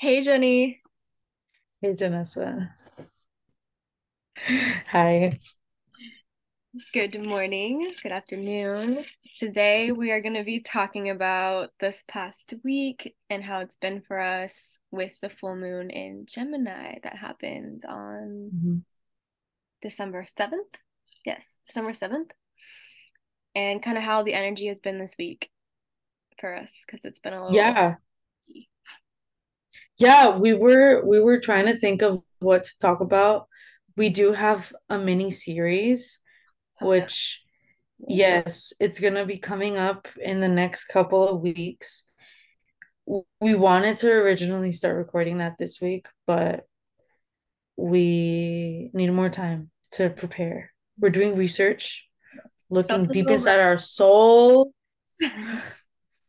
[0.00, 0.82] Hey Jenny,
[1.82, 2.70] Hey, Jenessa.
[4.92, 5.38] Hi.
[6.92, 9.04] good morning, good afternoon.
[9.34, 14.02] Today we are going to be talking about this past week and how it's been
[14.02, 18.84] for us with the full moon in Gemini that happened on Mhm.
[19.82, 20.76] December 7th.
[21.24, 22.32] Yes, December 7th.
[23.54, 25.50] And kind of how the energy has been this week
[26.40, 27.56] for us because it's been a little.
[27.56, 27.96] Yeah.
[30.00, 33.48] Yeah, we were we were trying to think of what to talk about.
[33.96, 36.18] We do have a mini series,
[36.78, 37.42] So which
[38.08, 42.04] yes, it's gonna be coming up in the next couple of weeks.
[43.40, 46.66] We wanted to originally start recording that this week, but
[47.76, 50.72] we need more time to prepare.
[50.98, 52.06] We're doing research,
[52.70, 54.72] looking deep inside our soul.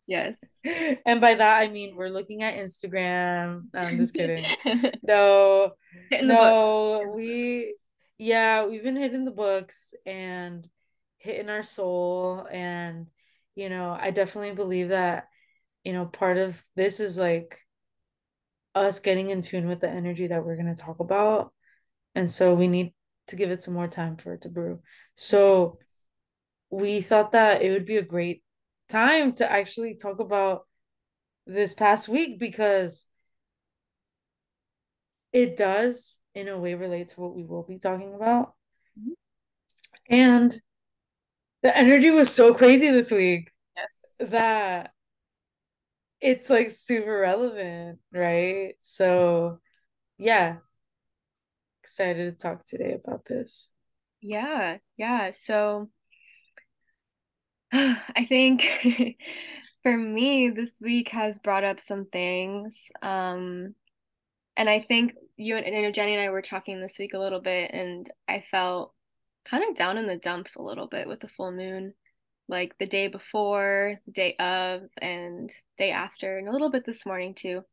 [0.08, 0.51] Yes.
[1.06, 3.64] And by that I mean we're looking at Instagram.
[3.74, 4.46] No, I'm just kidding.
[5.04, 5.74] No,
[6.10, 6.24] books.
[6.24, 7.76] no, we
[8.18, 10.68] yeah, we've been hitting the books and
[11.18, 13.08] hitting our soul and
[13.56, 15.28] you know, I definitely believe that,
[15.84, 17.60] you know, part of this is like
[18.74, 21.54] us getting in tune with the energy that we're going to talk about.
[22.16, 22.94] And so we need
[23.28, 24.82] to give it some more time for it to brew.
[25.16, 25.80] So
[26.70, 28.44] we thought that it would be a great
[28.92, 30.68] time to actually talk about
[31.48, 33.06] this past week because
[35.34, 38.54] it does in a way relate to what we will be talking about.
[39.00, 39.14] Mm-hmm.
[40.10, 40.62] And
[41.62, 44.30] the energy was so crazy this week Yes.
[44.30, 44.92] that
[46.20, 48.74] it's like super relevant, right?
[48.80, 49.60] So,
[50.18, 50.58] yeah,
[51.82, 53.70] excited to talk today about this.
[54.22, 55.32] Yeah, yeah.
[55.32, 55.90] So
[57.74, 59.18] I think
[59.84, 62.90] for me, this week has brought up some things.
[63.02, 63.76] Um,
[64.58, 67.40] and I think you and, and Jenny and I were talking this week a little
[67.40, 68.94] bit, and I felt
[69.46, 71.94] kind of down in the dumps a little bit with the full moon,
[72.48, 77.34] like the day before, day of, and day after, and a little bit this morning
[77.34, 77.64] too.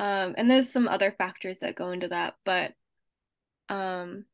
[0.00, 2.74] Um, and there's some other factors that go into that, but
[3.68, 4.24] um,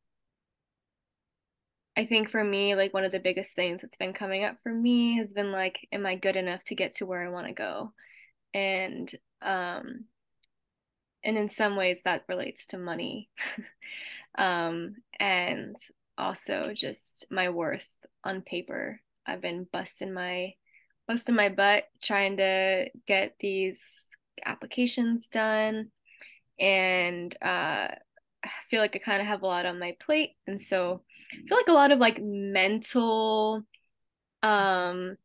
[1.96, 4.72] I think for me, like one of the biggest things that's been coming up for
[4.72, 7.52] me has been like, am I good enough to get to where I want to
[7.54, 7.92] go?
[8.52, 10.04] And um,
[11.24, 13.28] and in some ways that relates to money.
[14.38, 15.76] um, and
[16.18, 17.88] also just my worth
[18.24, 19.00] on paper.
[19.26, 20.54] I've been busting my
[21.08, 25.90] busting my butt trying to get these applications done
[26.58, 27.88] and uh
[28.44, 31.36] I feel like I kind of have a lot on my plate and so I
[31.48, 33.62] feel like a lot of like mental
[34.42, 35.16] um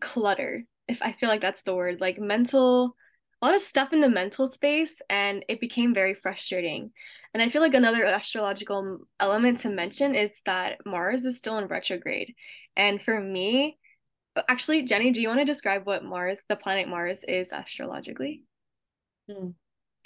[0.00, 2.96] clutter if I feel like that's the word like mental
[3.40, 6.90] a lot of stuff in the mental space and it became very frustrating.
[7.32, 11.68] And I feel like another astrological element to mention is that Mars is still in
[11.68, 12.34] retrograde.
[12.76, 13.78] And for me
[14.48, 18.42] actually Jenny do you want to describe what Mars the planet Mars is astrologically?
[19.30, 19.50] Hmm,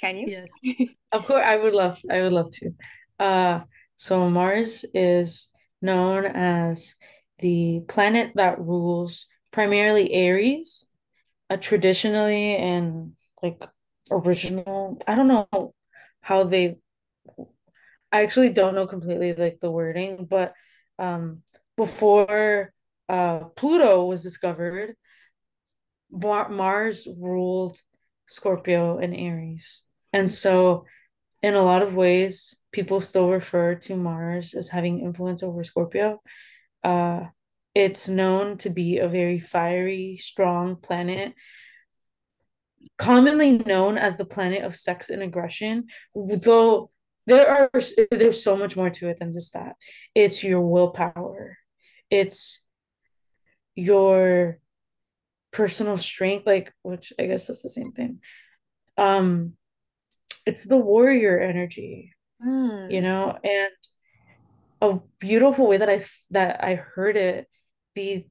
[0.00, 0.28] can you?
[0.28, 0.86] Yes.
[1.12, 2.70] Of course, I would love, I would love to.
[3.18, 3.60] Uh,
[4.02, 6.96] so Mars is known as
[7.38, 10.90] the planet that rules primarily Aries,
[11.48, 13.12] a traditionally and
[13.44, 13.62] like
[14.10, 15.00] original.
[15.06, 15.74] I don't know
[16.20, 16.78] how they.
[18.10, 20.52] I actually don't know completely like the wording, but
[20.98, 21.42] um,
[21.76, 22.72] before
[23.08, 24.96] uh Pluto was discovered,
[26.10, 27.80] Mar- Mars ruled
[28.26, 30.86] Scorpio and Aries, and so
[31.42, 36.20] in a lot of ways, people still refer to Mars as having influence over Scorpio.
[36.84, 37.24] Uh,
[37.74, 41.34] it's known to be a very fiery, strong planet
[42.98, 46.90] commonly known as the planet of sex and aggression, though
[47.26, 47.70] there are
[48.10, 49.76] there's so much more to it than just that.
[50.14, 51.58] It's your willpower.
[52.10, 52.64] It's
[53.74, 54.58] your
[55.50, 58.20] personal strength, like which I guess that's the same thing.
[58.96, 59.54] Um,
[60.46, 62.12] it's the warrior energy,
[62.88, 63.02] you Hmm.
[63.02, 63.70] know, and
[64.80, 67.48] a beautiful way that I that I heard it
[67.94, 68.28] be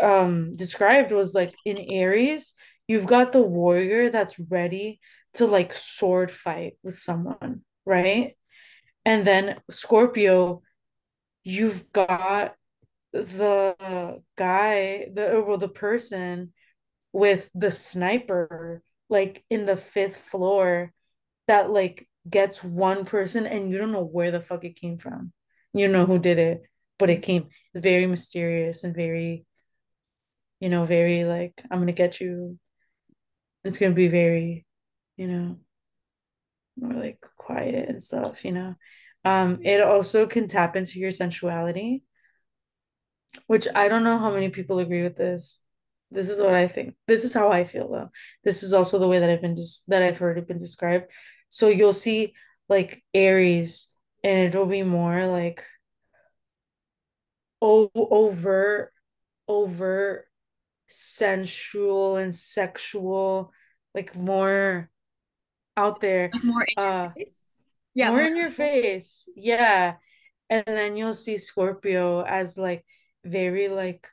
[0.00, 2.54] um described was like in Aries,
[2.88, 5.00] you've got the warrior that's ready
[5.34, 8.36] to like sword fight with someone, right?
[9.04, 10.62] And then Scorpio,
[11.44, 12.54] you've got
[13.12, 16.52] the guy, the well, the person
[17.12, 20.92] with the sniper like in the fifth floor
[21.46, 25.32] that like gets one person and you don't know where the fuck it came from.
[25.72, 26.62] You know who did it,
[26.98, 29.46] but it came very mysterious and very
[30.60, 32.58] you know, very like, I'm gonna get you.
[33.64, 34.66] It's gonna be very.
[35.16, 35.58] you know,
[36.76, 38.74] more like quiet and stuff, you know.
[39.24, 42.02] Um, it also can tap into your sensuality,
[43.46, 45.60] which I don't know how many people agree with this.
[46.10, 46.94] This is what I think.
[47.06, 48.10] This is how I feel though.
[48.44, 51.10] This is also the way that I've been just that I've heard it been described.
[51.48, 52.34] So you'll see
[52.68, 53.90] like Aries
[54.22, 55.64] and it'll be more like
[57.60, 58.92] o- overt,
[59.48, 60.26] overt,
[60.88, 63.52] sensual and sexual,
[63.94, 64.90] like more
[65.76, 66.30] out there.
[66.42, 67.42] More in your Uh face.
[67.94, 69.28] Yeah, more more in your face.
[69.36, 69.94] Yeah.
[70.50, 72.84] And then you'll see Scorpio as like
[73.24, 74.08] very like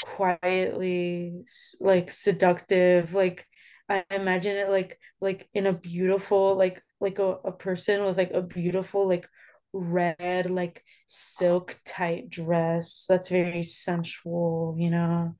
[0.00, 1.44] quietly
[1.80, 3.46] like seductive like
[3.88, 8.30] I imagine it like like in a beautiful like like a, a person with like
[8.32, 9.28] a beautiful like
[9.72, 15.36] red like silk tight dress that's very sensual you know?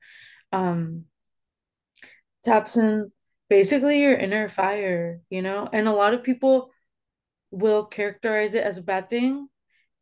[0.51, 1.05] Um
[2.43, 3.11] taps in
[3.49, 5.67] basically your inner fire you know?
[5.71, 6.71] And a lot of people
[7.51, 9.47] will characterize it as a bad thing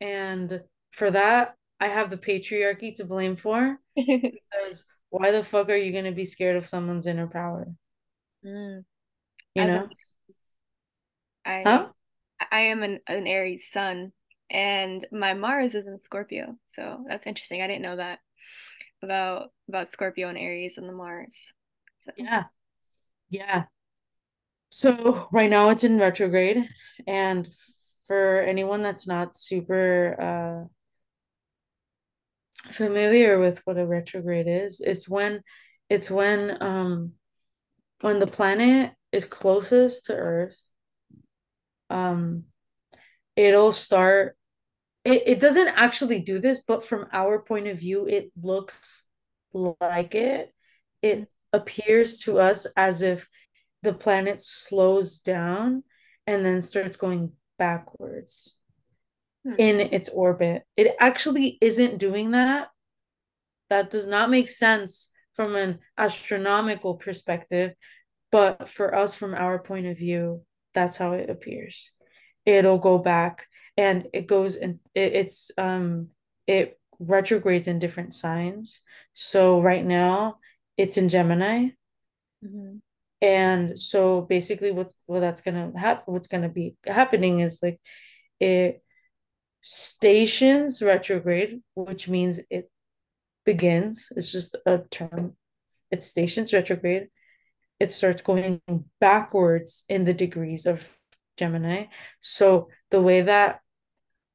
[0.01, 5.75] and for that I have the patriarchy to blame for because why the fuck are
[5.75, 7.67] you gonna be scared of someone's inner power?
[8.45, 8.83] Mm.
[9.55, 9.87] You As know?
[11.45, 11.87] I Huh?
[12.51, 14.11] I am an, an Aries sun
[14.49, 16.55] and my Mars is in Scorpio.
[16.67, 17.61] So that's interesting.
[17.61, 18.19] I didn't know that
[19.03, 21.35] about about Scorpio and Aries and the Mars.
[22.05, 22.45] So Yeah.
[23.29, 23.65] Yeah.
[24.69, 26.67] So right now it's in retrograde,
[27.07, 27.47] and
[28.07, 30.67] for anyone that's not super uh
[32.69, 35.41] familiar with what a retrograde is, it's when
[35.89, 37.13] it's when um
[38.01, 40.61] when the planet is closest to Earth,
[41.89, 42.45] um
[43.35, 44.37] it'll start
[45.05, 49.05] it, it doesn't actually do this, but from our point of view, it looks
[49.53, 50.53] like it.
[51.01, 53.27] It appears to us as if
[53.81, 55.83] the planet slows down
[56.27, 58.58] and then starts going backwards.
[59.57, 60.63] In its orbit.
[60.77, 62.69] It actually isn't doing that.
[63.69, 67.73] That does not make sense from an astronomical perspective,
[68.31, 70.43] but for us, from our point of view,
[70.73, 71.91] that's how it appears.
[72.45, 73.47] It'll go back
[73.77, 76.09] and it goes and it, it's um
[76.47, 78.81] it retrogrades in different signs.
[79.13, 80.39] So right now
[80.77, 81.69] it's in Gemini.
[82.43, 82.81] Mhm.
[83.21, 87.79] And so basically what's what that's gonna happen what's gonna be happening is like
[88.39, 88.81] it
[89.61, 92.71] stations retrograde, which means it
[93.45, 94.11] begins.
[94.15, 95.35] It's just a term.
[95.91, 97.07] It stations retrograde.
[97.79, 98.61] It starts going
[98.99, 100.97] backwards in the degrees of
[101.37, 101.85] Gemini.
[102.19, 103.61] So the way that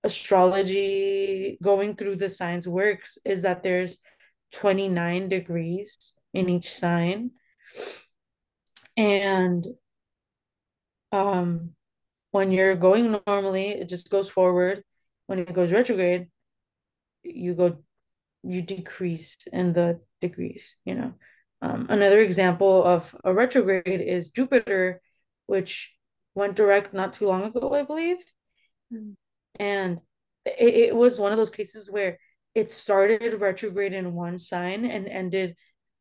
[0.03, 4.01] astrology going through the signs works is that there's
[4.53, 7.31] 29 degrees in each sign.
[8.97, 9.67] And
[11.13, 11.71] um
[12.31, 14.83] when you're going normally, it just goes forward.
[15.27, 16.29] When it goes retrograde,
[17.23, 17.79] you go
[18.43, 21.15] you decrease in the degrees, you know.
[21.63, 25.01] Um, another example of a retrograde is Jupiter,
[25.47, 25.95] which
[26.35, 28.19] went direct not too long ago, I believe.
[28.93, 29.17] Mhm.
[29.59, 30.01] And
[30.45, 32.19] it, it was one of those cases where
[32.55, 35.57] it started retrograde in one sign and ended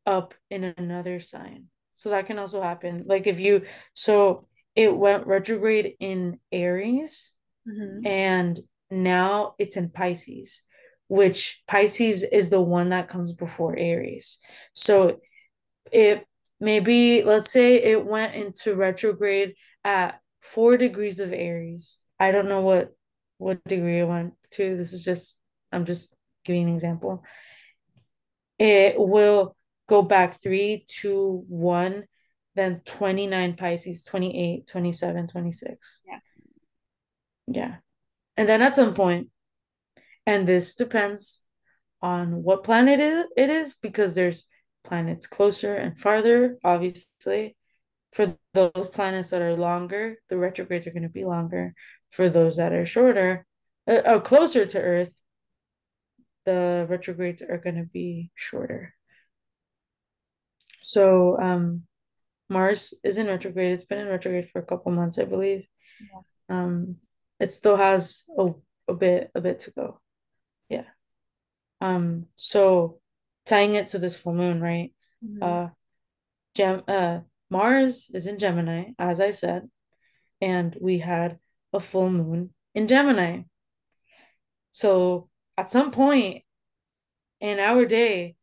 [0.06, 1.66] up in another sign.
[1.92, 3.04] So that can also happen.
[3.06, 3.62] Like if you,
[3.94, 7.32] so it went retrograde in Aries
[7.66, 8.06] Mhm.
[8.06, 8.60] and
[9.02, 10.62] now it's in Pisces,
[11.08, 14.38] which Pisces is the one that comes before Aries.
[14.72, 15.20] So
[15.92, 16.26] it
[16.60, 22.00] maybe, let's say it went into retrograde at four degrees of Aries.
[22.18, 22.94] I don't know what
[23.38, 24.76] what degree it went to.
[24.76, 25.40] This is just
[25.72, 27.24] I'm just giving an example.
[28.58, 29.56] It will
[29.88, 32.04] go back three, two, one,
[32.54, 36.02] then 29 Pisces, 28, 27, 26.
[36.06, 36.18] Yeah.
[37.46, 37.76] Yeah.
[38.36, 39.28] And then at some point,
[40.26, 41.42] and this depends
[42.02, 43.00] on what planet
[43.36, 44.46] it is, because there's
[44.82, 47.56] planets closer and farther, obviously.
[48.12, 51.74] For those planets that are longer, the retrogrades are going to be longer.
[52.10, 53.44] For those that are shorter,
[53.88, 55.20] uh, uh, closer to Earth,
[56.44, 58.94] the retrogrades are going to be shorter.
[60.82, 61.84] So um,
[62.48, 63.72] Mars is in retrograde.
[63.72, 65.66] It's been in retrograde for a couple months, I believe.
[66.00, 66.20] Yeah.
[66.48, 66.96] Um,
[67.40, 68.52] it still has a,
[68.88, 70.00] a bit a bit to go.
[70.68, 70.84] Yeah.
[71.80, 73.00] Um, so
[73.46, 74.92] tying it to this full moon, right?
[75.24, 75.42] Mhm.
[75.42, 75.70] Uh,
[76.54, 79.68] Gem uh Mars is in Gemini, as I said,
[80.40, 81.38] and we had
[81.72, 83.42] a full moon in Gemini.
[84.70, 86.42] So at some point
[87.40, 88.36] in our day,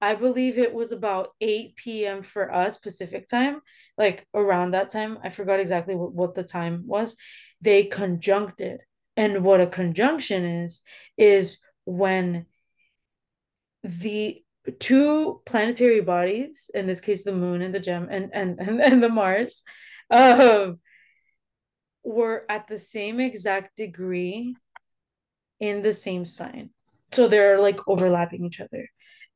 [0.00, 2.22] I believe it was about 8 p.m.
[2.22, 3.60] for us Pacific time,
[3.96, 5.18] like around that time.
[5.22, 7.16] I forgot exactly what, what the time was.
[7.64, 8.80] They conjuncted.
[9.16, 10.82] And what a conjunction is,
[11.16, 12.46] is when
[13.82, 14.42] the
[14.78, 19.02] two planetary bodies, in this case the moon and the gem and and and, and
[19.02, 19.62] the Mars,
[20.10, 20.80] um,
[22.02, 24.56] were at the same exact degree
[25.60, 26.70] in the same sign.
[27.12, 28.88] So they're like overlapping each other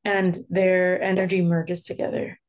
[0.05, 2.39] and their energy merges together.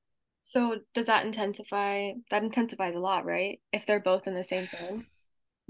[0.42, 3.60] So does that intensify that intensifies a lot, right?
[3.72, 5.06] If they're both in the same zone.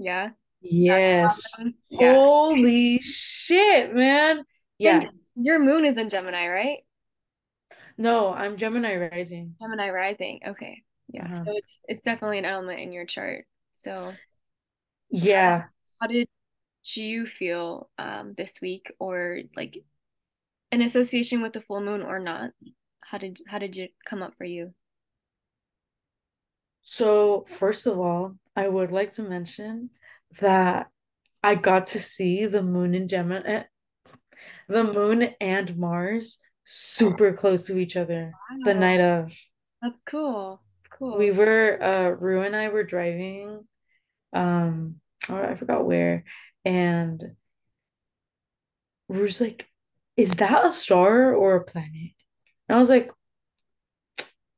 [0.01, 0.29] Yeah.
[0.61, 1.47] Yes.
[1.89, 2.13] Yeah.
[2.13, 4.43] Holy shit, man.
[4.79, 5.01] Yeah.
[5.01, 6.79] And your moon is in Gemini, right?
[7.97, 9.55] No, I'm Gemini rising.
[9.61, 10.39] Gemini rising.
[10.47, 10.81] Okay.
[11.07, 11.25] Yeah.
[11.25, 11.43] Uh-huh.
[11.45, 13.45] So it's it's definitely an element in your chart.
[13.75, 14.13] So
[15.11, 15.65] yeah.
[15.99, 16.27] How, did
[16.95, 19.77] you feel um this week or like
[20.71, 22.51] in association with the full moon or not?
[23.01, 24.73] How did how did it come up for you?
[26.81, 29.91] So, first of all, I would like to mention
[30.39, 30.87] that
[31.43, 33.63] I got to see the moon and Gemini, eh,
[34.67, 38.57] the moon and Mars super close to each other wow.
[38.63, 39.35] the night of.
[39.81, 40.61] That's cool.
[40.89, 41.17] Cool.
[41.17, 43.65] We were uh Rue and I were driving
[44.33, 44.95] um
[45.29, 46.23] or I forgot where
[46.63, 47.35] and
[49.09, 49.67] Rue's like,
[50.15, 52.13] is that a star or a planet?
[52.69, 53.11] And I was like,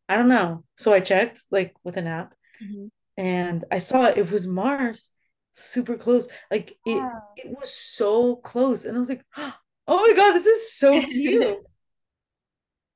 [0.09, 0.63] I don't know.
[0.77, 2.33] So I checked like with an app
[2.63, 2.87] mm-hmm.
[3.17, 5.11] and I saw it, it was Mars
[5.53, 6.27] super close.
[6.51, 8.85] Like it it was so close.
[8.85, 9.53] And I was like, oh
[9.87, 11.57] my god, this is so cute.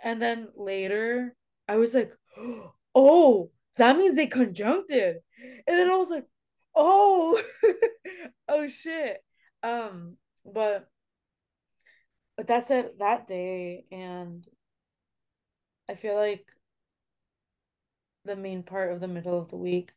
[0.04, 1.36] and then later
[1.68, 2.12] I was like,
[2.96, 5.18] oh, that means they conjuncted.
[5.68, 6.26] And then I was like,
[6.76, 7.42] oh,
[8.50, 9.18] oh shit.
[9.64, 10.88] Um, but
[12.36, 14.46] but that's it that day and
[15.90, 16.46] I feel like
[18.28, 19.92] the main part of the middle of the week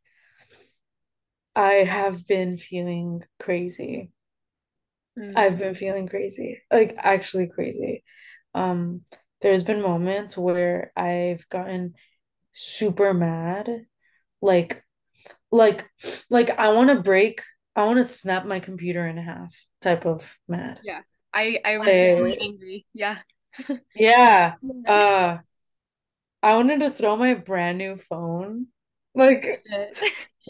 [1.55, 4.13] I have been feeling crazy.
[5.19, 5.37] Mm.
[5.37, 6.63] I've been feeling crazy.
[6.73, 8.05] Like actually crazy.
[8.55, 9.03] Um
[9.43, 11.95] there's been moments where I've gotten
[12.53, 13.69] super mad
[14.43, 14.85] like
[15.51, 15.89] like
[16.29, 17.43] like I want to break
[17.77, 20.81] I want to snap my computer in half type of mad.
[20.85, 21.01] Yeah.
[21.33, 22.87] I I was really angry.
[22.93, 23.19] Yeah.
[23.95, 24.55] yeah.
[24.87, 25.39] Uh
[26.43, 28.69] I wanted to throw my brand new phone.
[29.15, 29.63] Like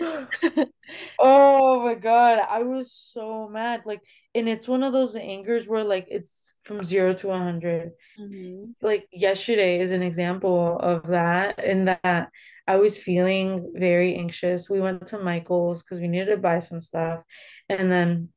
[1.19, 3.83] oh my god, I was so mad.
[3.85, 4.01] Like,
[4.35, 7.91] and it's one of those angers where like it's from zero to 100.
[8.19, 8.73] Mm-hmm.
[8.81, 12.31] Like, yesterday is an example of that, in that
[12.67, 14.71] I was feeling very anxious.
[14.71, 17.21] We went to Michael's because we needed to buy some stuff,
[17.69, 18.29] and then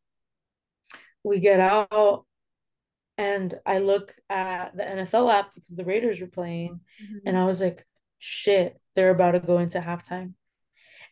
[1.24, 2.25] we get out
[3.17, 7.17] and I look at the NFL app because the Raiders were playing, mm-hmm.
[7.27, 7.86] and I was like,
[8.20, 10.34] shit, they're about to go into halftime.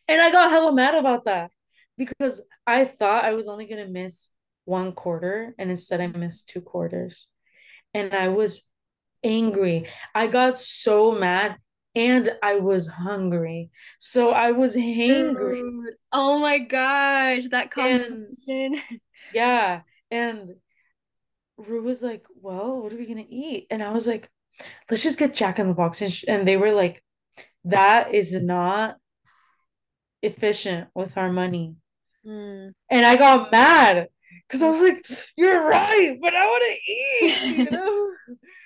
[0.08, 1.50] And I got hella mad about that
[1.96, 6.48] because I thought I was only going to miss one quarter, and instead I missed
[6.48, 7.28] two quarters.
[7.94, 8.70] And I was
[9.22, 9.88] angry.
[10.14, 11.56] I got so mad
[11.94, 13.70] and I was hungry.
[13.98, 15.62] So I was hangry.
[16.10, 18.26] Oh my gosh, that combination.
[18.48, 19.00] And,
[19.34, 19.82] yeah.
[20.10, 20.54] And
[21.56, 23.66] Rue was like, Well, what are we gonna eat?
[23.70, 24.30] And I was like,
[24.90, 26.02] Let's just get Jack in the Box.
[26.02, 27.02] And, sh- and they were like,
[27.64, 28.96] That is not
[30.22, 31.76] efficient with our money.
[32.26, 32.72] Mm.
[32.90, 34.08] And I got mad
[34.46, 35.06] because I was like,
[35.36, 38.10] You're right, but I want to eat, you know?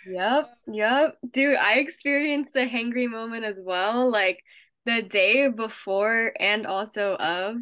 [0.06, 1.16] yep, yep.
[1.30, 4.10] Dude, I experienced a hangry moment as well.
[4.10, 4.42] Like
[4.84, 7.56] the day before and also of.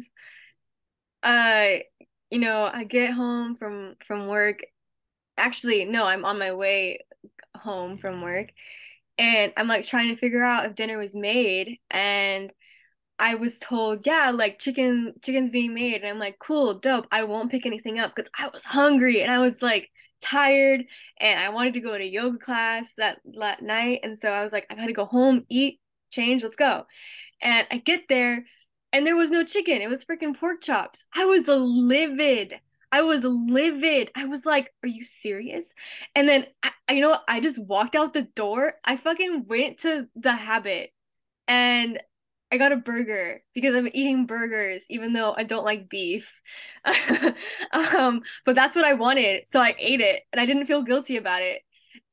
[1.23, 1.79] Uh,
[2.29, 4.61] you know, I get home from from work
[5.37, 6.99] actually no i'm on my way
[7.55, 8.49] home from work
[9.17, 12.51] and i'm like trying to figure out if dinner was made and
[13.19, 17.23] i was told yeah like chicken chicken's being made and i'm like cool dope i
[17.23, 19.89] won't pick anything up because i was hungry and i was like
[20.21, 20.83] tired
[21.19, 24.51] and i wanted to go to yoga class that, that night and so i was
[24.51, 25.79] like i gotta go home eat
[26.11, 26.85] change let's go
[27.41, 28.45] and i get there
[28.91, 32.59] and there was no chicken it was freaking pork chops i was livid
[32.91, 34.11] I was livid.
[34.15, 35.73] I was like, "Are you serious?"
[36.15, 38.73] And then I, you know, I just walked out the door.
[38.85, 40.91] I fucking went to the habit
[41.47, 41.99] and
[42.51, 46.31] I got a burger because I'm eating burgers even though I don't like beef.
[47.73, 51.17] um, but that's what I wanted, so I ate it and I didn't feel guilty
[51.17, 51.61] about it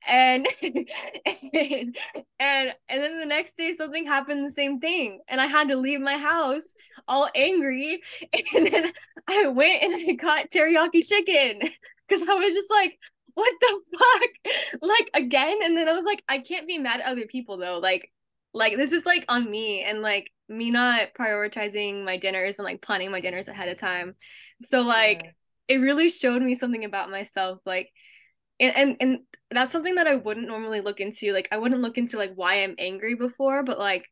[0.07, 1.97] and and
[2.39, 6.01] and then the next day something happened the same thing and i had to leave
[6.01, 6.75] my house
[7.07, 8.01] all angry
[8.55, 8.93] and then
[9.29, 11.61] i went and i got teriyaki chicken
[12.09, 12.99] because i was just like
[13.35, 14.83] what the fuck?
[14.83, 15.59] Like again?
[15.63, 17.79] And then I was like, I can't be mad at other people though.
[17.79, 18.13] Like,
[18.55, 22.83] like this is like on me and like me not prioritizing my dinners and like
[22.83, 24.15] planning my dinners ahead of time.
[24.65, 25.77] So like yeah.
[25.77, 27.61] it really showed me something about myself.
[27.65, 27.91] Like
[28.63, 29.19] and, and and
[29.51, 31.33] that's something that I wouldn't normally look into.
[31.33, 34.09] Like I wouldn't look into like why I'm angry before, but like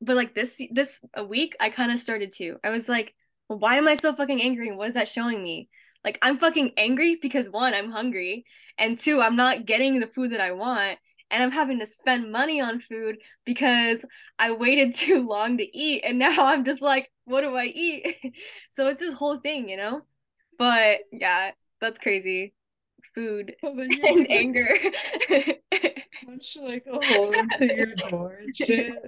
[0.00, 2.58] but like this this a week I kind of started to.
[2.62, 3.14] I was like,
[3.48, 4.70] well, why am I so fucking angry?
[4.72, 5.68] What is that showing me?
[6.04, 8.44] Like I'm fucking angry because one, I'm hungry,
[8.78, 10.98] and two, I'm not getting the food that I want,
[11.30, 14.04] and I'm having to spend money on food because
[14.38, 18.16] I waited too long to eat, and now I'm just like, what do I eat?
[18.70, 20.02] so it's this whole thing, you know?
[20.58, 22.54] But yeah, that's crazy.
[23.14, 24.68] Food and anger.
[26.24, 28.94] Punch like a hole into your door shit.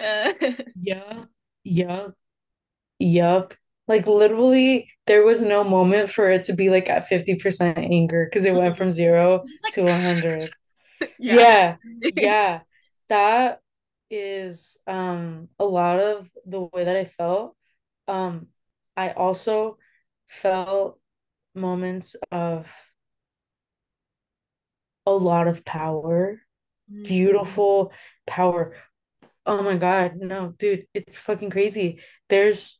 [0.00, 0.32] Uh,
[0.80, 1.24] yeah.
[1.64, 2.14] Yup.
[3.00, 3.54] Yup.
[3.88, 8.46] Like literally, there was no moment for it to be like at 50% anger because
[8.46, 10.50] it went from zero like, to 100.
[11.00, 11.08] yeah.
[11.18, 11.76] yeah.
[12.14, 12.60] Yeah.
[13.08, 13.60] That
[14.08, 17.56] is um a lot of the way that I felt.
[18.06, 18.46] Um
[18.96, 19.78] I also
[20.28, 21.00] felt
[21.56, 22.72] moments of
[25.06, 26.40] a lot of power,
[26.90, 27.02] mm-hmm.
[27.04, 27.92] beautiful
[28.26, 28.74] power.
[29.46, 32.00] Oh my god, no, dude, it's fucking crazy.
[32.28, 32.78] There's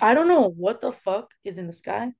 [0.00, 2.12] I don't know what the fuck is in the sky.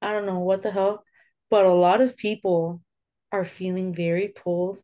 [0.00, 1.04] I don't know what the hell,
[1.50, 2.80] but a lot of people
[3.30, 4.80] are feeling very pulled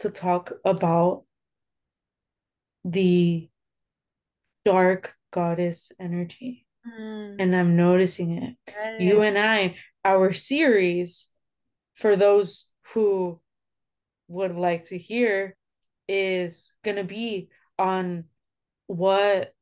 [0.00, 1.24] to talk about
[2.84, 3.48] the
[4.64, 6.66] dark goddess energy.
[6.86, 7.36] Mm.
[7.38, 8.56] And I'm noticing it.
[8.76, 9.00] Right.
[9.00, 11.28] You and I, our series,
[12.00, 13.38] for those who
[14.26, 15.56] would like to hear,
[16.08, 18.24] is going to be on
[18.86, 19.54] what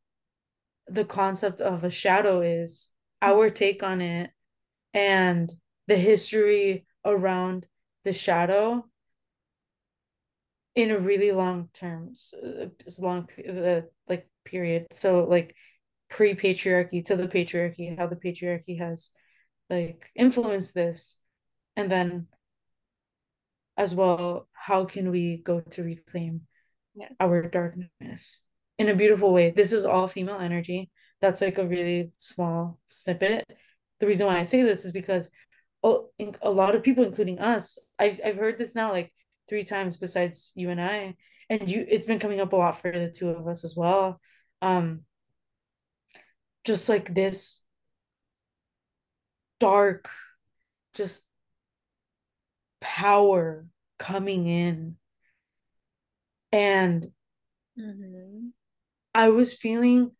[0.86, 2.88] the concept of a shadow is,
[3.20, 4.30] our take on it,
[4.94, 5.52] and
[5.88, 7.66] the history around
[8.04, 8.84] the shadow
[10.74, 12.12] in a really long term,
[13.00, 14.86] long uh, like period.
[14.92, 15.56] So like
[16.08, 19.10] pre patriarchy to the patriarchy, how the patriarchy has
[19.68, 21.18] like influenced this,
[21.78, 22.26] and then
[23.78, 26.42] as well, how can we go to reclaim
[26.94, 27.08] yeah.
[27.18, 28.40] our darkness?
[28.78, 29.50] in a beautiful way.
[29.50, 30.90] This is all female energy.
[31.20, 33.44] That's like a really small snippet.
[33.98, 35.28] The reason why I say this is because
[35.82, 36.10] oh,
[36.42, 39.12] a lot of people, including us, I've I've heard this now like
[39.48, 41.16] three times besides you and I,
[41.50, 41.84] and you.
[41.88, 44.20] It's been coming up a lot for the two of us as well.
[44.62, 45.00] Um,
[46.64, 47.62] just like this
[49.58, 50.08] dark,
[50.94, 51.27] just
[52.80, 53.66] power
[53.98, 54.96] coming in,
[56.52, 57.10] and
[57.78, 58.48] mm-hmm.
[59.14, 60.12] I was feeling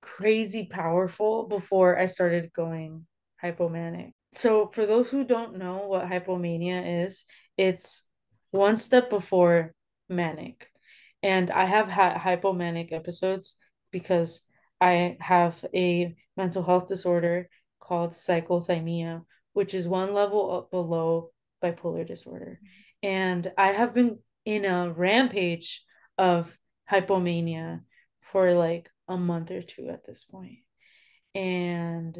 [0.00, 3.06] crazy powerful before I started going
[3.42, 4.12] hypomanic.
[4.32, 7.24] So, for those who don't know what hypomania is,
[7.56, 8.04] it's
[8.50, 9.74] one step before
[10.08, 10.68] manic.
[11.22, 13.56] And I have had hypomanic episodes
[13.90, 14.46] because
[14.80, 17.48] I have a mental health disorder
[17.80, 21.30] called cyclothymia, which is one level up below
[21.62, 22.60] bipolar disorder.
[23.02, 25.84] And I have been in a rampage
[26.16, 26.56] of
[26.90, 27.80] hypomania
[28.20, 30.58] for like a month or two at this point.
[31.34, 32.16] And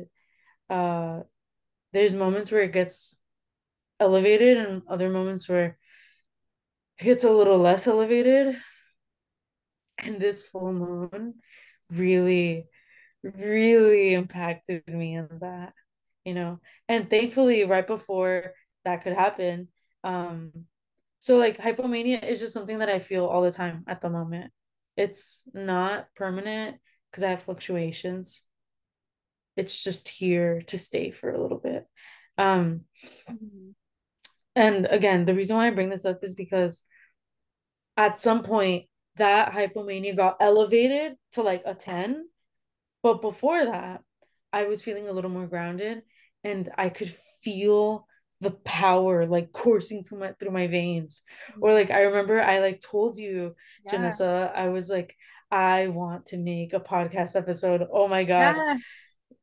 [0.71, 1.21] uh
[1.93, 3.21] there's moments where it gets
[3.99, 5.79] elevated and other moments where
[6.99, 8.57] it gets a little less elevated.
[9.99, 11.35] And this full moon
[11.91, 12.69] really,
[13.23, 15.73] really impacted me in that,
[16.25, 16.61] you know.
[16.89, 18.53] And thankfully, right before
[18.89, 19.69] that could happen,
[20.03, 20.53] um,
[21.21, 24.53] so like hypomania is just something that I feel all the time at the moment.
[24.97, 26.79] It's not permanent
[27.11, 28.43] because I have fluctuations.
[29.57, 31.87] It's just here to stay for a little bit.
[32.37, 32.83] Um.
[34.59, 36.85] And again, the reason why I bring this up is because
[37.97, 42.29] at some point that hypomania got elevated to like a 10.
[43.03, 44.03] But before that,
[44.53, 46.03] I was feeling a little more grounded
[46.43, 48.09] and I could feel
[48.41, 51.23] the power like coursing through my through my veins.
[51.61, 53.93] Or like i remember i like told you yeah.
[53.93, 55.17] Jenessa i was like
[55.51, 57.87] i want to make a podcast episode.
[57.93, 58.57] Oh my god.
[58.57, 58.77] Yeah.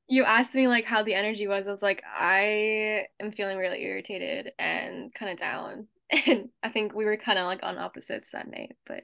[0.07, 1.67] you asked me like how the energy was.
[1.67, 5.87] I was like i am feeling really irritated and kind of down.
[6.27, 9.03] And i think we were kind of like on opposites that night but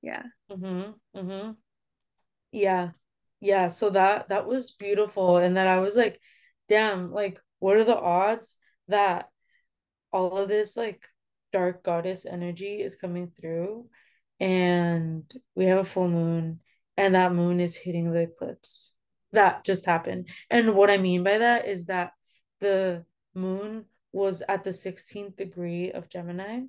[0.00, 0.22] yeah.
[0.50, 1.18] Mm-hmm.
[1.18, 1.50] Mm-hmm.
[2.52, 2.90] Yeah.
[3.40, 3.68] Yeah.
[3.68, 5.36] So that that was beautiful.
[5.36, 6.20] And then i was like
[6.68, 8.56] damn like what are the odds
[8.88, 9.30] that
[10.12, 11.08] all of this like
[11.52, 13.86] dark goddess energy is coming through
[14.40, 16.60] and we have a full moon
[16.96, 18.92] and that moon is hitting the eclipse.
[19.32, 20.28] That just happened.
[20.50, 22.12] And what i mean by that is that
[22.60, 26.60] the moon was at the 16th degree of Gemini.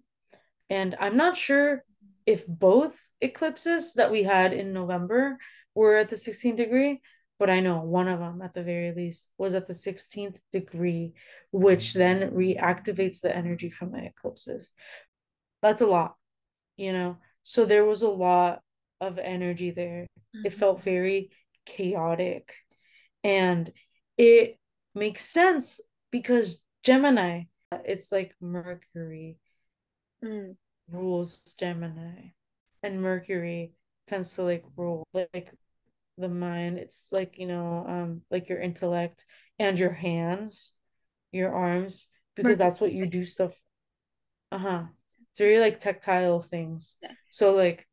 [0.69, 1.83] And I'm not sure
[2.25, 5.37] if both eclipses that we had in November
[5.73, 7.01] were at the 16th degree,
[7.39, 11.13] but I know one of them at the very least was at the 16th degree,
[11.51, 14.71] which then reactivates the energy from the eclipses.
[15.61, 16.15] That's a lot,
[16.77, 17.17] you know?
[17.43, 18.61] So there was a lot
[18.99, 20.07] of energy there.
[20.35, 20.47] Mm-hmm.
[20.47, 21.31] It felt very
[21.65, 22.53] chaotic.
[23.23, 23.71] And
[24.17, 24.57] it
[24.95, 25.79] makes sense
[26.11, 27.43] because Gemini,
[27.85, 29.37] it's like Mercury
[30.23, 30.55] mm.
[30.91, 32.31] rules Gemini.
[32.81, 33.73] And Mercury
[34.07, 35.53] tends to like rule like
[36.17, 36.77] the mind.
[36.77, 39.25] It's like, you know, um, like your intellect
[39.59, 40.73] and your hands,
[41.31, 43.59] your arms, because that's what you do stuff.
[44.51, 44.83] Uh-huh.
[45.31, 46.97] It's very like tactile things.
[47.01, 47.11] Yeah.
[47.29, 47.87] So like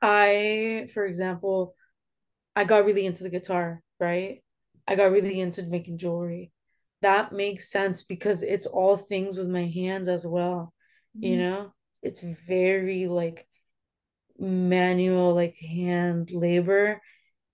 [0.00, 1.76] I, for example,
[2.56, 4.42] I got really into the guitar, right?
[4.86, 6.50] I got really into making jewelry.
[7.02, 10.74] That makes sense because it's all things with my hands as well.
[11.16, 11.24] Mm-hmm.
[11.26, 13.46] You know, it's very like
[14.42, 17.00] manual, like hand labor.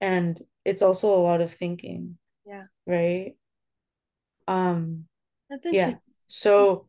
[0.01, 2.19] And it's also a lot of thinking.
[2.45, 2.65] Yeah.
[2.87, 3.35] Right.
[4.49, 5.05] Um,
[5.51, 5.67] that's.
[5.71, 5.95] Yeah.
[6.27, 6.89] So,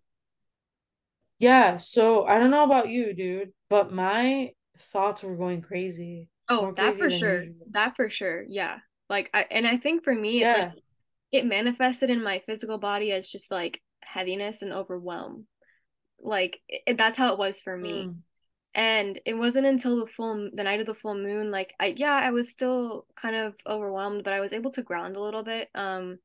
[1.37, 1.77] yeah.
[1.77, 6.29] So I don't know about you, dude, but my thoughts were going crazy.
[6.47, 7.43] Oh, that for sure.
[7.43, 7.67] Usual.
[7.71, 8.43] That for sure.
[8.47, 8.77] Yeah.
[9.09, 10.71] Like I and I think for me yeah.
[10.73, 10.83] Like,
[11.31, 15.45] it manifested in my physical body as just like heaviness and overwhelm.
[16.19, 18.05] Like it, that's how it was for me.
[18.05, 18.15] Mm.
[18.75, 22.19] And it wasn't until the full the night of the full moon like I yeah,
[22.23, 25.69] I was still kind of overwhelmed, but I was able to ground a little bit
[25.75, 26.19] um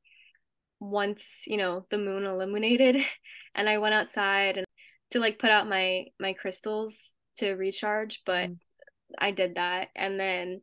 [0.81, 2.97] once, you know, the moon illuminated
[3.55, 4.67] and I went outside and
[5.11, 8.57] to like put out my my crystals to recharge, but mm.
[9.19, 9.89] I did that.
[9.95, 10.61] And then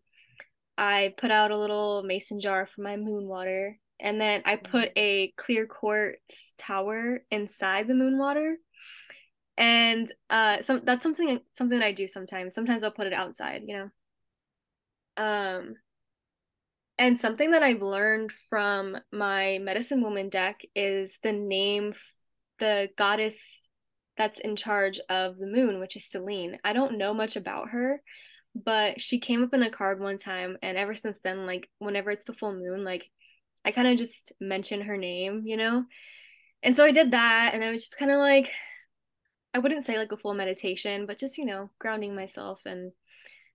[0.78, 3.78] I put out a little mason jar for my moon water.
[4.00, 4.98] And then I put mm.
[4.98, 8.58] a clear quartz tower inside the moon water.
[9.58, 12.54] And uh some that's something something I do sometimes.
[12.54, 13.90] Sometimes I'll put it outside, you know.
[15.18, 15.76] Um
[16.98, 21.94] and something that I've learned from my medicine woman deck is the name
[22.60, 23.68] the goddess
[24.18, 26.60] that's in charge of the moon, which is Selene.
[26.64, 28.02] I don't know much about her,
[28.54, 32.12] but she came up in a card one time, and ever since then, like whenever
[32.12, 33.10] it's the full moon, like
[33.66, 35.86] I kind of just mention her name, you know?
[36.62, 38.52] And so I did that, and I was just kind of like,
[39.54, 42.92] I wouldn't say like a full meditation, but just, you know, grounding myself and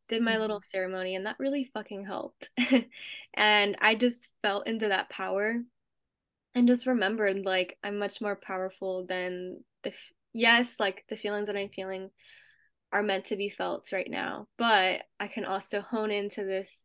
[0.09, 0.71] did my little mm-hmm.
[0.71, 2.51] ceremony, and that really fucking helped.
[3.35, 5.57] and I just felt into that power
[6.55, 9.93] and just remembered like I'm much more powerful than the
[10.33, 12.11] yes, like the feelings that I'm feeling
[12.93, 16.85] are meant to be felt right now, but I can also hone into this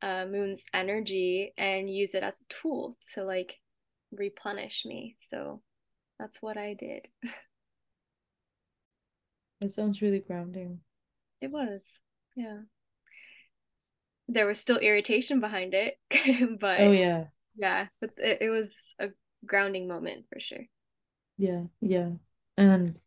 [0.00, 3.56] uh, moon's energy and use it as a tool to like
[4.12, 5.16] replenish me.
[5.30, 5.62] So
[6.18, 7.08] that's what I did.
[9.62, 10.80] It sounds really grounding.
[11.40, 11.84] It was,
[12.36, 12.58] yeah.
[14.28, 15.98] There was still irritation behind it,
[16.60, 17.24] but oh yeah,
[17.56, 19.08] yeah, but it, it was a
[19.46, 20.64] grounding moment for sure.
[21.38, 22.10] Yeah, yeah.
[22.56, 22.98] And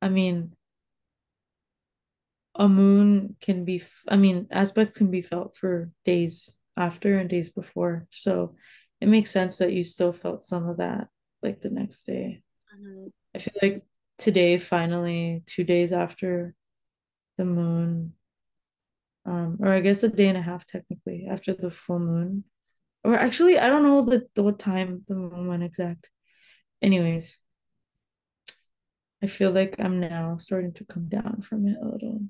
[0.00, 0.52] I mean,
[2.54, 7.50] a moon can be, I mean, aspects can be felt for days after and days
[7.50, 8.06] before.
[8.10, 8.54] So
[9.00, 11.08] it makes sense that you still felt some of that
[11.42, 12.42] like the next day.
[12.74, 13.08] Mm-hmm.
[13.34, 13.82] I feel like
[14.18, 16.54] today, finally, two days after
[17.36, 18.14] the moon,
[19.24, 22.44] um, or I guess a day and a half technically after the full moon,
[23.04, 26.10] or actually, I don't know the, the what time the moon went exact.
[26.82, 27.38] Anyways,
[29.22, 32.20] I feel like I'm now starting to come down from it a little.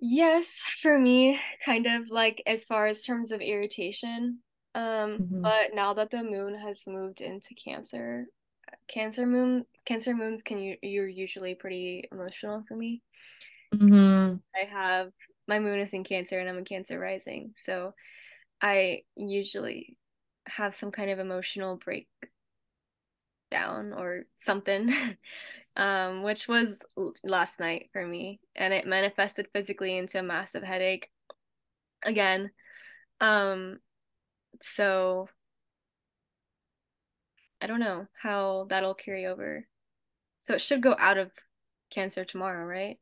[0.00, 0.48] Yes,
[0.80, 4.38] for me, kind of like as far as terms of irritation.
[4.74, 5.42] Um, mm-hmm.
[5.42, 8.26] but now that the moon has moved into Cancer,
[8.88, 13.02] Cancer moon, Cancer moons can you you're usually pretty emotional for me.
[13.74, 14.36] Mm-hmm.
[14.54, 15.12] I have
[15.46, 17.94] my moon is in Cancer and I'm a Cancer rising, so
[18.60, 19.96] I usually
[20.46, 22.08] have some kind of emotional break
[23.50, 24.92] down or something
[25.76, 26.78] um, which was
[27.24, 31.10] last night for me and it manifested physically into a massive headache
[32.04, 32.50] again
[33.20, 33.78] um,
[34.62, 35.28] so
[37.60, 39.66] i don't know how that'll carry over
[40.42, 41.30] so it should go out of
[41.90, 42.98] cancer tomorrow right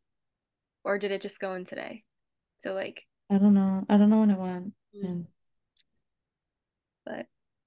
[0.84, 2.04] or did it just go in today
[2.58, 5.26] so like i don't know i don't know when it went in
[7.04, 7.26] but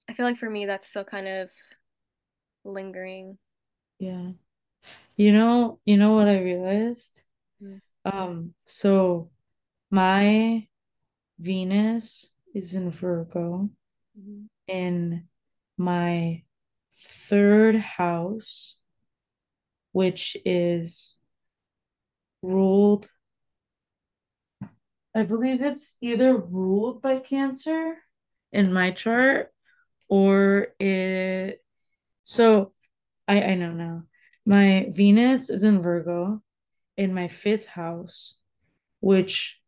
[0.10, 1.52] i feel like for me that's still kind of
[2.64, 3.38] lingering.
[4.00, 4.32] Yeah.
[5.16, 7.24] You know, you know what I realized?
[7.62, 7.82] Mm.
[8.06, 9.30] Um, so
[9.90, 10.68] my
[11.40, 13.70] Venus is in Virgo
[14.20, 14.46] mm-hmm.
[14.68, 15.28] in
[15.78, 16.44] my
[17.08, 18.78] third house,
[19.92, 21.18] which is
[22.42, 23.08] ruled,
[25.16, 27.96] I believe it's either ruled by Cancer
[28.52, 29.52] in my chart
[30.08, 31.64] or it.
[32.24, 32.74] So
[33.28, 34.04] I, I know now.
[34.46, 36.42] My Venus is in Virgo
[36.98, 38.38] in my fifth house,
[39.00, 39.60] which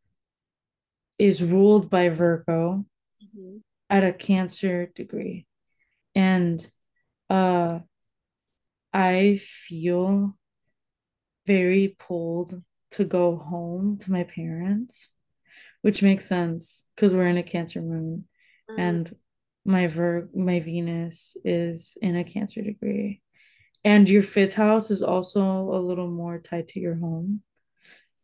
[1.19, 2.85] is ruled by Virgo
[3.23, 3.57] mm-hmm.
[3.89, 5.45] at a Cancer degree.
[6.15, 6.69] And
[7.33, 7.79] uh
[8.93, 10.37] I feel
[11.47, 15.11] very pulled to go home to my parents,
[15.81, 18.25] which makes sense because we're in a Cancer moon,
[18.69, 18.75] mm.
[18.77, 19.15] and
[19.65, 23.21] my Ver my Venus is in a Cancer degree,
[23.83, 25.41] and your fifth house is also
[25.73, 27.41] a little more tied to your home,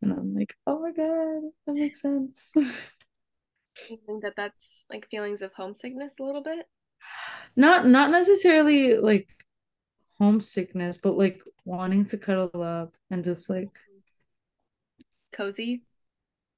[0.00, 2.52] and I'm like, oh my god, that makes sense.
[2.56, 6.66] I think that that's like feelings of homesickness a little bit.
[7.56, 9.28] Not not necessarily like
[10.18, 13.76] homesickness, but like wanting to cuddle up and just like
[15.32, 15.82] cozy.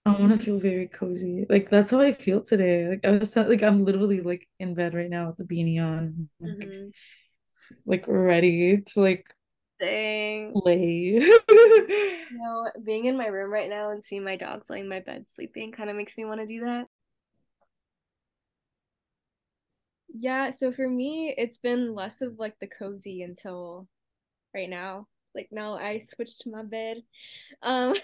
[0.04, 1.46] I want to feel very cozy.
[1.48, 2.88] Like that's how I feel today.
[2.88, 6.28] Like I was like I'm literally like in bed right now with the beanie on,
[6.40, 6.88] like, mm-hmm.
[7.86, 9.32] like ready to like
[9.78, 10.52] Dang.
[10.54, 10.78] lay.
[10.78, 15.00] you know, being in my room right now and seeing my dogs laying in my
[15.00, 16.86] bed sleeping kind of makes me want to do that.
[20.14, 23.88] Yeah, so for me, it's been less of like the cozy until
[24.54, 25.08] right now.
[25.34, 26.98] Like now I switched to my bed.
[27.62, 27.94] Um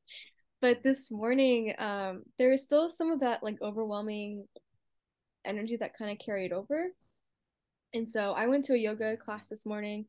[0.62, 4.46] but this morning, um there is still some of that like overwhelming
[5.44, 6.88] energy that kind of carried over.
[7.92, 10.06] And so I went to a yoga class this morning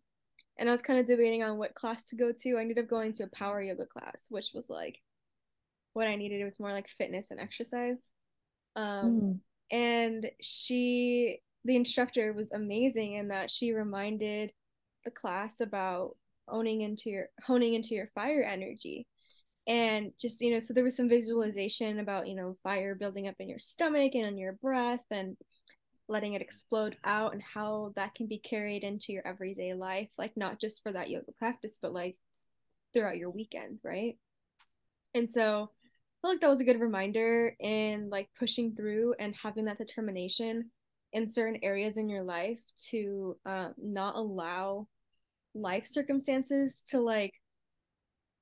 [0.57, 2.57] and I was kind of debating on what class to go to.
[2.57, 4.99] I ended up going to a power yoga class, which was like
[5.93, 6.39] what I needed.
[6.39, 7.97] It was more like fitness and exercise.
[8.75, 9.39] Um, mm.
[9.71, 14.53] And she the instructor was amazing in that she reminded
[15.05, 16.15] the class about
[16.47, 19.07] owning into your honing into your fire energy.
[19.67, 23.35] And just you know so there was some visualization about you know fire building up
[23.39, 25.37] in your stomach and in your breath and
[26.07, 30.35] letting it explode out and how that can be carried into your everyday life like
[30.35, 32.15] not just for that yoga practice but like
[32.93, 34.17] throughout your weekend right?
[35.13, 39.35] And so I feel like that was a good reminder in like pushing through and
[39.35, 40.71] having that determination
[41.13, 44.87] in certain areas in your life to um, not allow
[45.55, 47.33] life circumstances to like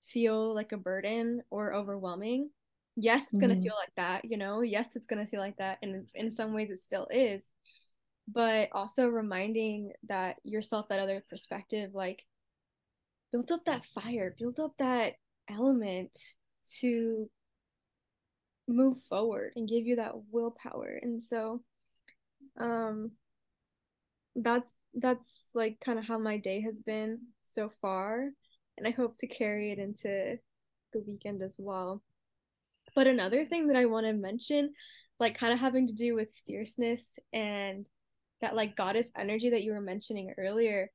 [0.03, 2.49] feel like a burden or overwhelming.
[2.95, 3.47] Yes it's mm-hmm.
[3.47, 4.61] going to feel like that you know?
[4.61, 7.43] Yes it's going to feel like that and in some ways it still is.
[8.27, 12.25] But also reminding that yourself that other perspective like
[13.31, 15.13] build up that fire build up that
[15.49, 16.17] element
[16.79, 17.29] to
[18.67, 20.99] move forward and give you that willpower.
[21.01, 21.61] And so
[22.59, 23.11] um
[24.35, 28.29] that's that's like kind of how my day has been so far
[28.77, 30.37] and i hope to carry it into
[30.93, 32.01] the weekend as well.
[32.95, 34.73] But another thing that i want to mention
[35.19, 37.85] like kind of having to do with fierceness and
[38.41, 40.89] that like goddess energy that you were mentioning earlier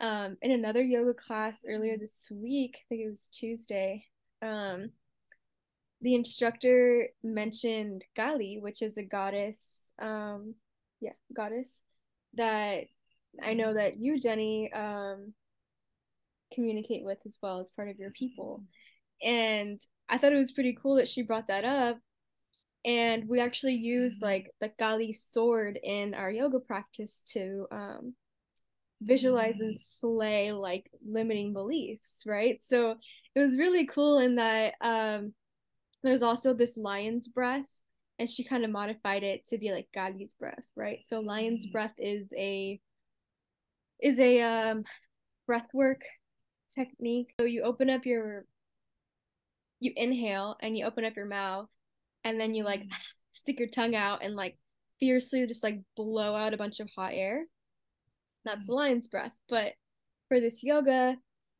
[0.00, 4.04] um in another yoga class earlier this week i think it was tuesday
[4.42, 4.90] um
[6.00, 10.54] the instructor mentioned Kali, which is a goddess um
[11.04, 11.80] yeah goddess
[12.34, 12.84] that
[13.42, 15.34] I know that you Jenny um
[16.52, 18.62] communicate with as well as part of your people.
[19.22, 21.98] And I thought it was pretty cool that she brought that up.
[22.84, 28.14] And we actually used like the Kali sword in our yoga practice to um
[29.02, 32.62] visualize and slay like limiting beliefs right?
[32.62, 32.96] So
[33.34, 35.34] it was really cool in that um
[36.02, 37.80] there's also this lion's breath
[38.18, 41.00] and she kind of modified it to be like Kali's breath, right?
[41.04, 41.72] So lion's mm-hmm.
[41.72, 42.80] breath is a
[44.00, 44.84] is a um
[45.46, 46.02] breath work
[46.72, 47.32] technique.
[47.38, 48.44] So you open up your
[49.80, 51.68] you inhale and you open up your mouth
[52.22, 52.92] and then you like mm-hmm.
[53.32, 54.56] stick your tongue out and like
[55.00, 57.44] fiercely just like blow out a bunch of hot air.
[58.44, 58.78] That's the mm-hmm.
[58.78, 59.32] lion's breath.
[59.48, 59.72] But
[60.28, 61.16] for this yoga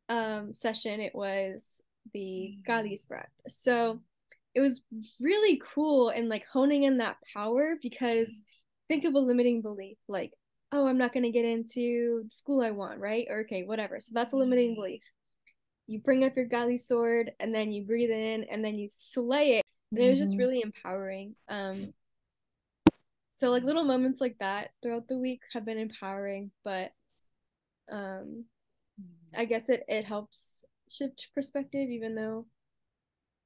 [0.09, 1.63] um session it was
[2.13, 3.31] the Kali's breath.
[3.49, 4.01] So
[4.55, 4.83] it was
[5.21, 8.41] really cool and like honing in that power because
[8.89, 10.33] think of a limiting belief like
[10.73, 14.13] oh i'm not going to get into school i want right or okay whatever so
[14.15, 14.81] that's a limiting mm-hmm.
[14.81, 15.03] belief
[15.87, 19.59] you bring up your Kali sword and then you breathe in and then you slay
[19.59, 20.39] it and it was just mm-hmm.
[20.39, 21.93] really empowering um
[23.37, 26.93] so like little moments like that throughout the week have been empowering but
[27.91, 28.45] um
[29.37, 32.47] i guess it it helps shift perspective even though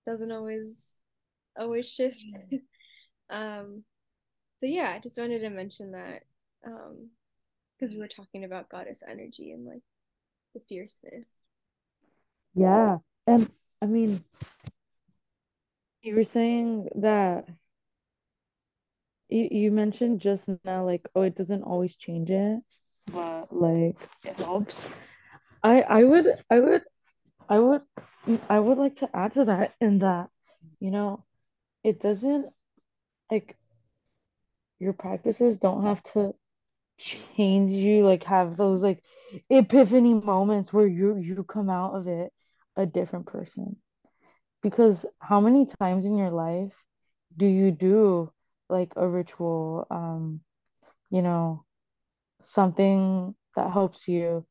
[0.07, 0.98] doesn't always
[1.59, 2.25] always shift.
[3.31, 3.85] um,
[4.61, 6.23] so yeah, I just wanted to mention that
[6.67, 7.11] um
[7.79, 9.83] because we were talking about goddess energy and like
[10.55, 11.27] the fierceness.
[12.55, 12.99] Yeah.
[13.27, 14.25] And I mean,
[16.03, 17.47] you were saying that
[19.29, 22.61] you, you mentioned just now, like, oh, it doesn't always change it,
[23.13, 24.85] but like it helps.
[25.63, 26.83] I I would I would
[27.49, 27.83] I would
[28.49, 30.31] I would like to add to that in that,
[30.81, 31.25] you know,
[31.85, 32.47] it doesn't
[33.31, 33.57] like
[34.79, 36.33] your practices don't have to
[36.99, 39.03] change you, like have those like
[39.51, 42.33] epiphany moments where you you come out of it
[42.77, 43.77] a different person.
[44.63, 46.73] Because how many times in your life
[47.37, 48.31] do you do
[48.69, 50.41] like a ritual, um,
[51.11, 51.65] you know,
[52.43, 54.45] something that helps you,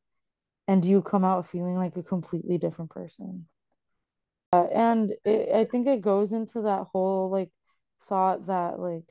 [0.68, 3.46] and you come out feeling like a completely different person?
[4.52, 7.50] And it, I think it goes into that whole like
[8.08, 9.04] thought that like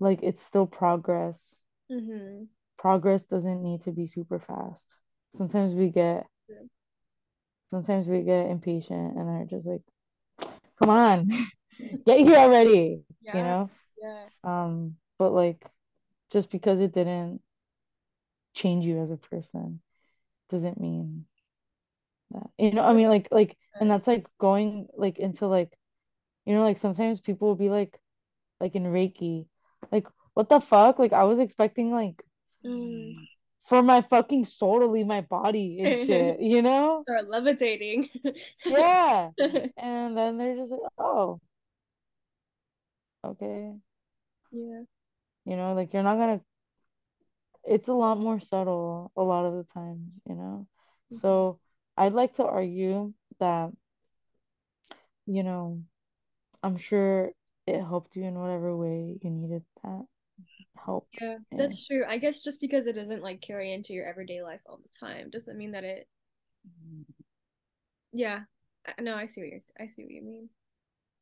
[0.00, 1.56] like it's still progress.
[1.90, 2.44] Mm-hmm.
[2.78, 4.84] Progress doesn't need to be super fast.
[5.36, 6.62] Sometimes we get Yeah.
[7.70, 9.82] sometimes we get impatient and are just like,
[10.78, 11.28] come on,
[12.06, 13.70] get here already, you know?
[14.00, 14.26] yeah.
[14.44, 15.64] Um, but like
[16.30, 17.40] just because it didn't
[18.54, 19.80] change you as a person
[20.50, 21.26] doesn't mean
[22.36, 22.50] that.
[22.58, 25.70] You know, I mean like like and that's like going like into like
[26.46, 27.98] you know like sometimes people will be like
[28.60, 29.46] like in Reiki
[29.92, 30.98] like what the fuck?
[30.98, 32.22] Like I was expecting like
[32.64, 33.14] Mm.
[33.66, 37.02] for my fucking soul to leave my body and shit, you know?
[37.02, 38.08] Start levitating.
[38.64, 39.30] Yeah.
[39.78, 41.40] And then they're just like, oh,
[43.24, 43.76] okay.
[44.52, 44.82] Yeah.
[45.44, 46.40] You know, like you're not gonna
[47.64, 50.66] it's a lot more subtle a lot of the times, you know?
[51.12, 51.20] Mhm.
[51.20, 51.60] So
[51.96, 53.70] I'd like to argue that,
[55.26, 55.82] you know,
[56.62, 57.30] I'm sure
[57.66, 60.04] it helped you in whatever way you needed that
[60.84, 61.08] help.
[61.20, 61.58] Yeah, in.
[61.58, 62.04] that's true.
[62.06, 65.30] I guess just because it doesn't like carry into your everyday life all the time
[65.30, 66.08] doesn't mean that it.
[66.66, 67.02] Mm-hmm.
[68.12, 68.40] Yeah.
[69.00, 69.60] No, I see what you're.
[69.80, 70.48] I see what you mean.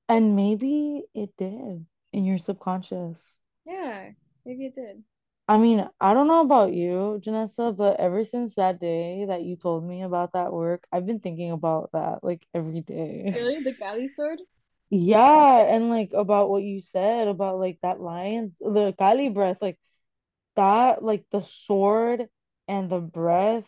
[0.09, 3.39] And maybe it did in your subconscious.
[3.65, 4.11] Yeah,
[4.45, 5.03] maybe it did.
[5.47, 9.57] I mean, I don't know about you, Jenessa, but ever since that day that you
[9.57, 13.35] told me about that work, I've been thinking about that like every day.
[13.37, 14.41] Really, the Kali sword?
[14.91, 19.79] Yeah, and like about what you said about like that lion's the Kali breath, like
[20.57, 22.29] that, like the sword
[22.69, 23.67] and the breath.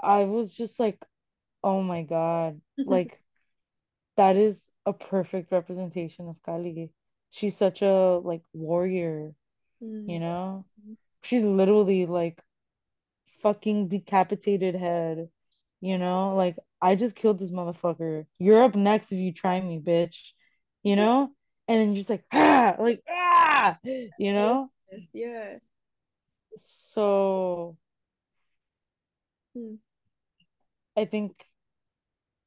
[0.00, 1.02] I was just like,
[1.64, 3.20] oh my God, like
[4.16, 6.90] that is a perfect representation of Kali.
[7.30, 9.32] She's such a like warrior,
[10.06, 10.20] you Mm.
[10.20, 10.66] know?
[11.22, 12.40] She's literally like
[13.42, 15.28] fucking decapitated head,
[15.80, 16.34] you know?
[16.36, 18.26] Like I just killed this motherfucker.
[18.38, 20.16] You're up next if you try me, bitch.
[20.82, 21.30] You know?
[21.68, 23.78] And then you're just like, ah, like, ah,
[24.18, 24.70] you know?
[24.90, 25.58] Yes, yeah.
[26.58, 27.76] So
[29.54, 29.74] Hmm.
[30.96, 31.44] I think,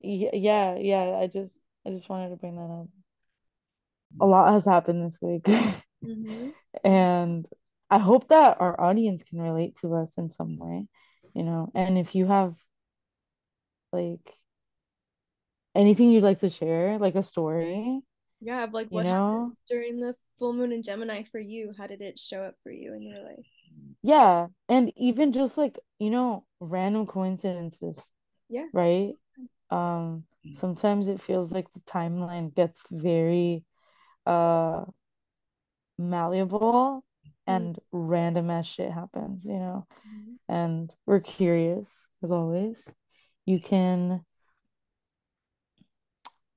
[0.01, 2.87] yeah, yeah, I just, I just wanted to bring that up.
[4.21, 5.47] A lot has happened this week.
[6.03, 6.49] Mm-hmm.
[6.85, 7.47] And
[7.93, 10.87] I hope that our audience can relate to us in some way,
[11.35, 11.71] you know.
[11.75, 12.55] And if you have
[13.91, 14.37] like
[15.75, 18.01] anything you'd like to share, like a story,
[18.41, 21.73] Yeah, of like you what know, happened during the full moon in Gemini for you?
[21.77, 23.47] How did it show up for you in your life?
[24.01, 24.47] yeah.
[24.69, 27.99] And even just like, you know, random coincidences,
[28.49, 28.67] Yeah.
[28.73, 29.15] right?
[29.71, 30.25] Um,
[30.55, 33.65] sometimes it feels like the timeline gets very
[34.27, 34.85] uh
[35.97, 37.03] malleable
[37.47, 39.87] and random ass shit happens, you know.
[40.07, 40.37] Mhm.
[40.47, 41.89] And we're curious
[42.23, 42.87] as always.
[43.45, 44.23] You can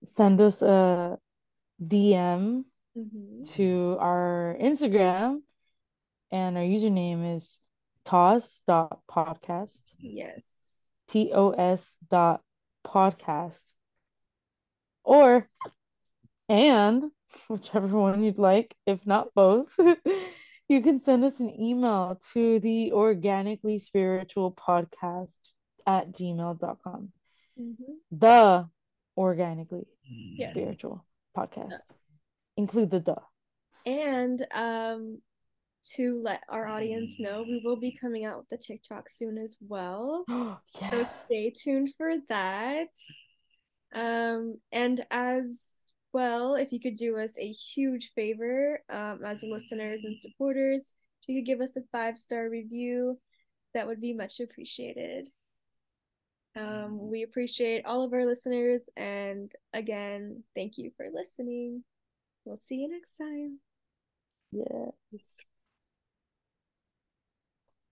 [0.05, 1.19] send us a
[1.85, 2.65] DM
[2.97, 3.43] Mm-hmm.
[3.57, 5.43] to our Instagram,
[6.31, 7.61] and our username is
[8.07, 9.83] tos.podcast.
[9.99, 10.47] Yes.
[11.09, 12.41] T O S dot
[12.87, 13.61] podcast.
[15.05, 15.47] Or,
[16.49, 17.05] and
[17.49, 19.69] whichever one you'd like, if not both,
[20.69, 25.41] you can send us an email to the organically spiritual podcast
[25.87, 27.13] at gmail.com.
[27.59, 27.93] Mm-hmm.
[28.11, 28.69] The
[29.17, 30.51] organically Yes.
[30.53, 31.05] spiritual
[31.37, 31.81] podcast.
[32.57, 33.17] Include the the.
[33.85, 35.21] And um,
[35.95, 39.57] to let our audience know, we will be coming out with the TikTok soon as
[39.61, 40.25] well.
[40.29, 40.91] yeah.
[40.91, 42.89] So stay tuned for that.
[43.95, 45.73] Um, and as
[46.17, 51.29] well, if you could do us a huge favor, um, as listeners and supporters, if
[51.29, 53.21] you could give us a five star review,
[53.75, 55.29] that would be much appreciated.
[56.57, 61.85] Um, we appreciate all of our listeners, and again, thank you for listening.
[62.47, 63.59] We'll see you next time.
[64.53, 64.93] Yeah.